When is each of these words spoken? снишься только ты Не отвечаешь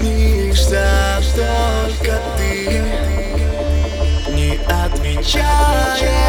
снишься 0.00 1.20
только 1.34 2.18
ты 2.36 2.82
Не 4.32 4.58
отвечаешь 4.66 6.19